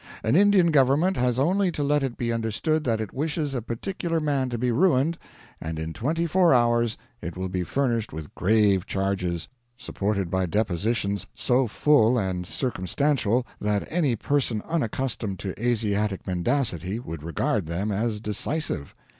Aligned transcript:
An 0.23 0.35
Indian 0.35 0.71
government 0.71 1.15
has 1.17 1.37
only 1.37 1.71
to 1.73 1.83
let 1.83 2.01
it 2.01 2.17
be 2.17 2.33
understood 2.33 2.83
that 2.85 2.99
it 2.99 3.13
wishes 3.13 3.53
a 3.53 3.61
particular 3.61 4.19
man 4.19 4.49
to 4.49 4.57
be 4.57 4.71
ruined, 4.71 5.19
and 5.61 5.77
in 5.77 5.93
twenty 5.93 6.25
four 6.25 6.55
hours 6.55 6.97
it 7.21 7.37
will 7.37 7.49
be 7.49 7.63
furnished 7.63 8.11
with 8.11 8.33
grave 8.33 8.87
charges, 8.87 9.47
supported 9.77 10.31
by 10.31 10.47
depositions 10.47 11.27
so 11.35 11.67
full 11.67 12.17
and 12.17 12.47
circumstantial 12.47 13.45
that 13.59 13.87
any 13.91 14.15
person 14.15 14.63
unaccustomed 14.63 15.37
to 15.37 15.53
Asiatic 15.63 16.25
mendacity 16.25 16.97
would 16.97 17.21
regard 17.21 17.67
them 17.67 17.91
as 17.91 18.19
decisive. 18.19 18.95